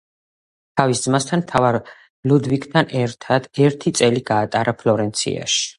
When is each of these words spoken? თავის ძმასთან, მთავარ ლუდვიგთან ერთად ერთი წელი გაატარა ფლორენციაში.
თავის 0.79 1.01
ძმასთან, 1.03 1.43
მთავარ 1.45 1.77
ლუდვიგთან 2.31 2.91
ერთად 3.05 3.49
ერთი 3.69 3.95
წელი 4.01 4.27
გაატარა 4.33 4.79
ფლორენციაში. 4.83 5.67